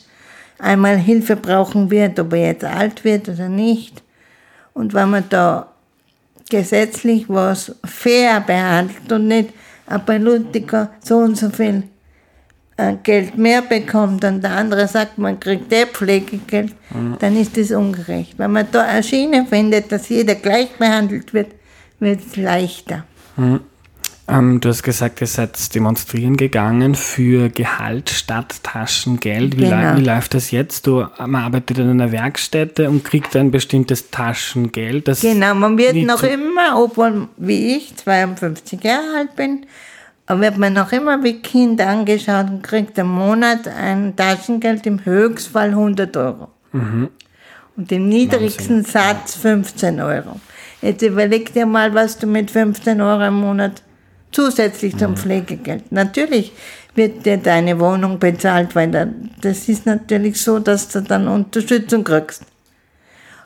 [0.60, 4.04] einmal Hilfe brauchen wird, ob er jetzt alt wird oder nicht.
[4.78, 5.68] Und wenn man da
[6.50, 9.50] gesetzlich was fair behandelt und nicht
[9.88, 11.84] ein Politiker so und so viel
[12.78, 17.16] äh, Geld mehr bekommt und der andere sagt, man kriegt der Pflegegeld, mhm.
[17.20, 18.38] dann ist das ungerecht.
[18.38, 21.56] Wenn man da eine Schiene findet, dass jeder gleich behandelt wird,
[22.00, 23.04] wird es leichter.
[23.36, 23.62] Mhm.
[24.30, 29.58] Ähm, du hast gesagt, ihr seid demonstrieren gegangen für Gehalt statt Taschengeld.
[29.58, 29.96] Wie, genau.
[29.96, 30.86] wie läuft das jetzt?
[30.86, 35.06] Du, man arbeitet in einer Werkstätte und kriegt ein bestimmtes Taschengeld.
[35.22, 39.66] genau, man wird noch immer, obwohl wie ich 52 Jahre alt bin,
[40.28, 45.70] wird man noch immer wie Kind angeschaut und kriegt im Monat ein Taschengeld im Höchstfall
[45.70, 46.50] 100 Euro.
[46.74, 47.10] Mhm.
[47.78, 48.92] Und im niedrigsten Wahnsinn.
[48.92, 50.42] Satz 15 Euro.
[50.82, 53.84] Jetzt überleg dir mal, was du mit 15 Euro im Monat
[54.32, 55.92] zusätzlich zum Pflegegeld.
[55.92, 56.52] Natürlich
[56.96, 58.90] wird dir deine Wohnung bezahlt, weil
[59.42, 62.44] das ist natürlich so, dass du dann Unterstützung kriegst.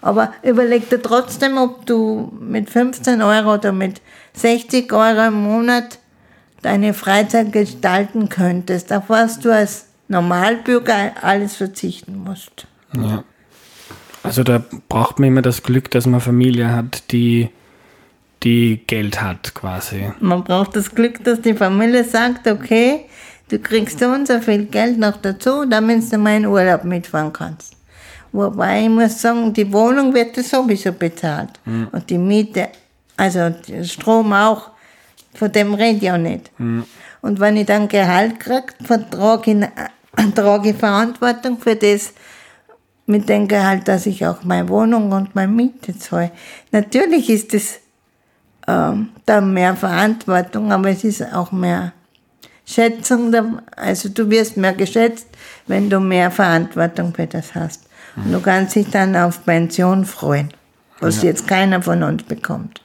[0.02, 4.02] Aber überleg dir trotzdem, ob du mit 15 Euro oder mit
[4.34, 6.00] 60 Euro im Monat
[6.62, 12.68] deine Freizeit gestalten könntest, auf was du als Normalbürger alles verzichten musst.
[12.96, 13.24] Ja.
[14.24, 17.50] Also da braucht man immer das Glück, dass man Familie hat, die,
[18.44, 20.12] die Geld hat quasi.
[20.20, 23.06] Man braucht das Glück, dass die Familie sagt, okay,
[23.50, 27.76] du kriegst so und so viel Geld noch dazu, damit du meinen Urlaub mitfahren kannst.
[28.32, 31.52] Wobei ich muss sagen, die Wohnung wird sowieso bezahlt.
[31.66, 31.90] Mhm.
[31.92, 32.70] Und die Miete,
[33.18, 34.70] also Strom auch,
[35.34, 36.52] von dem rede ich auch nicht.
[36.58, 36.86] Mhm.
[37.22, 42.14] Und wenn ich dann Gehalt kriege, vertrage ich, trage ich Verantwortung für das,
[43.06, 46.32] mit dem Gehalt, dass ich auch meine Wohnung und meine Miete zahle.
[46.72, 47.81] Natürlich ist es
[48.68, 51.94] ähm, da mehr Verantwortung, aber es ist auch mehr
[52.66, 53.34] Schätzung.
[53.76, 55.28] Also du wirst mehr geschätzt,
[55.68, 57.88] wenn du mehr Verantwortung für das hast.
[58.16, 60.50] Und du kannst dich dann auf Pension freuen,
[61.00, 61.30] was ja.
[61.30, 62.82] jetzt keiner von uns bekommt.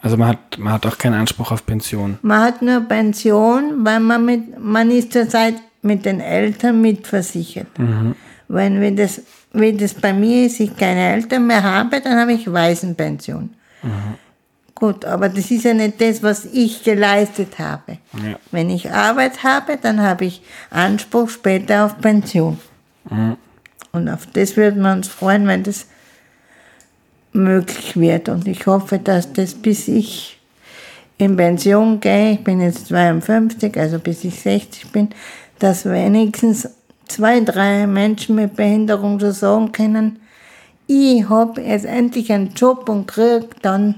[0.00, 2.18] Also man hat, man hat auch keinen Anspruch auf Pension.
[2.22, 7.78] Man hat nur Pension, weil man mit, man ist zurzeit mit den Eltern mitversichert.
[7.78, 8.14] Mhm.
[8.46, 9.22] Wenn, wenn, das,
[9.52, 13.50] wenn das bei mir ist, ich keine Eltern mehr habe, dann habe ich Waisenpension.
[13.82, 14.14] Mhm.
[14.78, 17.98] Gut, aber das ist ja nicht das, was ich geleistet habe.
[18.12, 18.38] Ja.
[18.52, 22.58] Wenn ich Arbeit habe, dann habe ich Anspruch später auf Pension.
[23.10, 23.36] Mhm.
[23.90, 25.86] Und auf das würden wir uns freuen, wenn das
[27.32, 28.28] möglich wird.
[28.28, 30.38] Und ich hoffe, dass das bis ich
[31.18, 35.08] in Pension gehe, ich bin jetzt 52, also bis ich 60 bin,
[35.58, 36.68] dass wenigstens
[37.08, 40.20] zwei, drei Menschen mit Behinderung so sagen können,
[40.86, 43.96] ich habe jetzt endlich einen Job und kriege dann,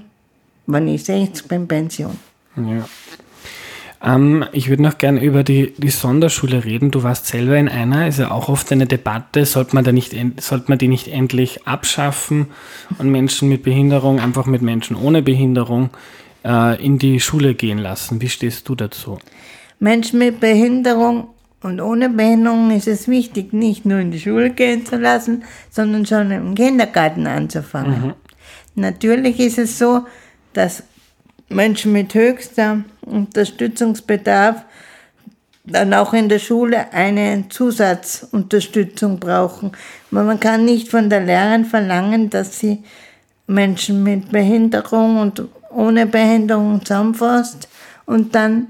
[0.72, 2.18] wenn ich 60 bin, Pension.
[2.56, 2.86] Ja.
[4.02, 6.90] Ähm, ich würde noch gerne über die, die Sonderschule reden.
[6.90, 10.14] Du warst selber in einer, ist ja auch oft eine Debatte, sollte man, da nicht,
[10.40, 12.48] sollte man die nicht endlich abschaffen
[12.98, 15.90] und Menschen mit Behinderung einfach mit Menschen ohne Behinderung
[16.44, 18.20] äh, in die Schule gehen lassen.
[18.22, 19.18] Wie stehst du dazu?
[19.78, 21.28] Menschen mit Behinderung
[21.62, 26.06] und ohne Behinderung ist es wichtig, nicht nur in die Schule gehen zu lassen, sondern
[26.06, 28.06] schon im Kindergarten anzufangen.
[28.06, 28.14] Mhm.
[28.76, 30.06] Natürlich ist es so,
[30.52, 30.82] dass
[31.48, 34.64] Menschen mit höchster Unterstützungsbedarf
[35.64, 39.72] dann auch in der Schule eine Zusatzunterstützung brauchen.
[40.10, 42.82] Man kann nicht von der Lehrerin verlangen, dass sie
[43.46, 47.68] Menschen mit Behinderung und ohne Behinderung zusammenfasst
[48.06, 48.68] und dann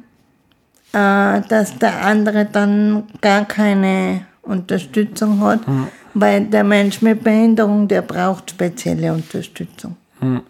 [0.93, 5.87] äh, dass der andere dann gar keine Unterstützung hat, mhm.
[6.14, 9.97] weil der Mensch mit Behinderung, der braucht spezielle Unterstützung.
[10.21, 10.43] Mhm.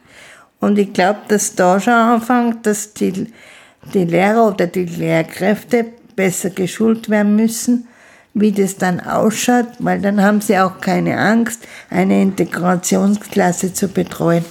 [0.61, 3.33] Und ich glaube, dass da schon anfängt, dass die,
[3.95, 7.89] die Lehrer oder die Lehrkräfte besser geschult werden müssen,
[8.35, 14.45] wie das dann ausschaut, weil dann haben sie auch keine Angst, eine Integrationsklasse zu betreuen.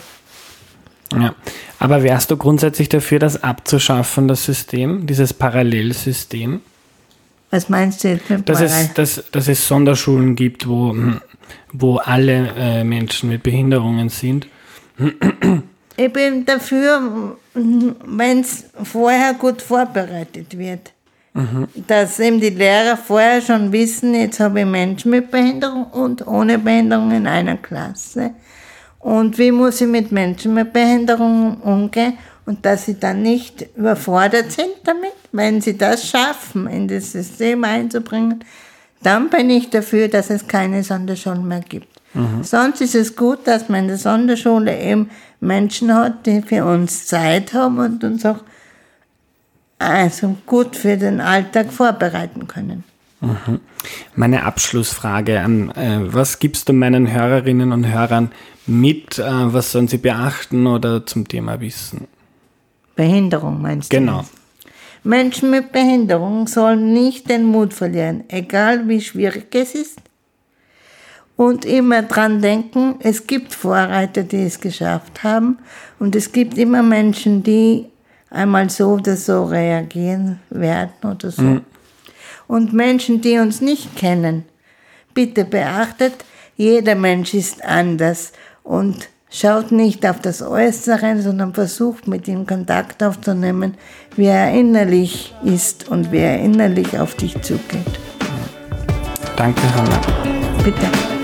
[1.14, 1.34] Ja,
[1.80, 6.62] aber wärst du grundsätzlich dafür, das abzuschaffen, das System, dieses Parallelsystem?
[7.52, 10.96] Was meinst du jetzt mit dass es, dass, dass es Sonderschulen gibt, wo,
[11.72, 14.48] wo alle äh, Menschen mit Behinderungen sind?
[16.02, 20.94] Ich bin dafür, wenn es vorher gut vorbereitet wird.
[21.88, 26.58] Dass eben die Lehrer vorher schon wissen, jetzt habe ich Menschen mit Behinderung und ohne
[26.58, 28.32] Behinderung in einer Klasse
[29.00, 34.52] und wie muss ich mit Menschen mit Behinderung umgehen und dass sie dann nicht überfordert
[34.52, 35.14] sind damit.
[35.32, 38.44] Wenn sie das schaffen, in das System einzubringen,
[39.04, 41.99] dann bin ich dafür, dass es keine Sonderschulen mehr gibt.
[42.14, 42.44] Mhm.
[42.44, 47.06] Sonst ist es gut, dass man in der Sonderschule eben Menschen hat, die für uns
[47.06, 48.44] Zeit haben und uns auch
[49.78, 52.84] also gut für den Alltag vorbereiten können.
[53.22, 53.60] Mhm.
[54.16, 58.32] Meine Abschlussfrage an, äh, was gibst du meinen Hörerinnen und Hörern
[58.66, 62.08] mit, äh, was sollen sie beachten oder zum Thema Wissen?
[62.96, 64.12] Behinderung meinst genau.
[64.12, 64.18] du?
[64.20, 64.30] Genau.
[65.04, 70.02] Menschen mit Behinderung sollen nicht den Mut verlieren, egal wie schwierig es ist.
[71.40, 75.58] Und immer dran denken, es gibt Vorreiter, die es geschafft haben.
[75.98, 77.86] Und es gibt immer Menschen, die
[78.30, 81.42] einmal so oder so reagieren werden oder so.
[81.42, 81.62] Mhm.
[82.46, 84.44] Und Menschen, die uns nicht kennen,
[85.14, 86.26] bitte beachtet,
[86.58, 88.34] jeder Mensch ist anders
[88.64, 93.76] und schaut nicht auf das Äußere, sondern versucht mit ihm Kontakt aufzunehmen,
[94.18, 97.98] wie er innerlich ist und wie er innerlich auf dich zugeht.
[99.38, 100.02] Danke, Hanna.
[100.66, 101.19] Bitte.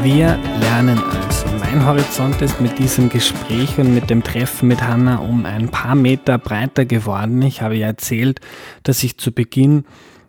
[0.00, 1.46] Wir lernen also.
[1.60, 5.94] Mein Horizont ist mit diesem Gespräch und mit dem Treffen mit Hanna um ein paar
[5.94, 7.42] Meter breiter geworden.
[7.42, 8.40] Ich habe ja erzählt,
[8.82, 9.84] dass ich zu Beginn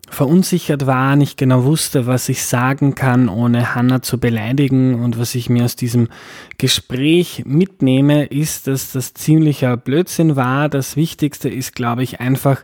[0.10, 5.02] verunsichert war, nicht genau wusste, was ich sagen kann, ohne Hannah zu beleidigen.
[5.02, 6.10] Und was ich mir aus diesem
[6.58, 10.70] Gespräch mitnehme, ist, dass das ziemlicher Blödsinn war.
[10.70, 12.64] Das Wichtigste ist, glaube ich, einfach,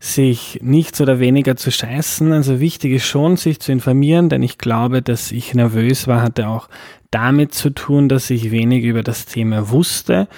[0.00, 2.32] sich nichts oder weniger zu scheißen.
[2.32, 6.48] Also wichtig ist schon, sich zu informieren, denn ich glaube, dass ich nervös war, hatte
[6.48, 6.68] auch
[7.10, 10.28] damit zu tun, dass ich wenig über das Thema wusste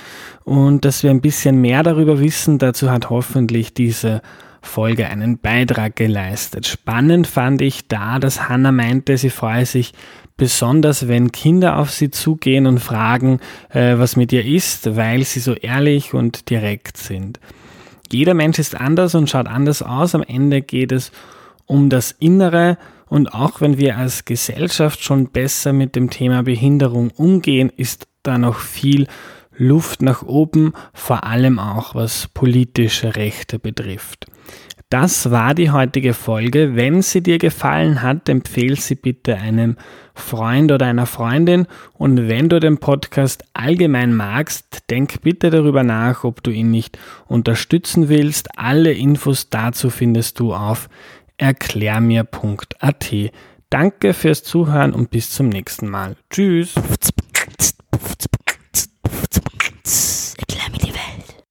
[0.45, 2.59] und dass wir ein bisschen mehr darüber wissen.
[2.59, 4.23] Dazu hat hoffentlich diese
[4.63, 6.67] Folge einen Beitrag geleistet.
[6.67, 9.93] Spannend fand ich da, dass Hannah meinte, sie freue sich
[10.37, 15.41] besonders, wenn Kinder auf sie zugehen und fragen, äh, was mit ihr ist, weil sie
[15.41, 17.41] so ehrlich und direkt sind.
[18.11, 20.15] Jeder Mensch ist anders und schaut anders aus.
[20.15, 21.13] Am Ende geht es
[21.67, 27.11] um das Innere und auch wenn wir als Gesellschaft schon besser mit dem Thema Behinderung
[27.11, 29.09] umgehen, ist da noch viel
[29.57, 34.30] Luft nach oben, vor allem auch was politische Rechte betrifft.
[34.91, 36.75] Das war die heutige Folge.
[36.75, 39.77] Wenn sie dir gefallen hat, empfehle sie bitte einem
[40.15, 41.69] Freund oder einer Freundin.
[41.93, 46.99] Und wenn du den Podcast allgemein magst, denk bitte darüber nach, ob du ihn nicht
[47.29, 48.59] unterstützen willst.
[48.59, 50.89] Alle Infos dazu findest du auf
[51.39, 53.15] erklärmir.at.
[53.71, 56.17] Danke fürs Zuhören und bis zum nächsten Mal.
[56.31, 56.75] Tschüss.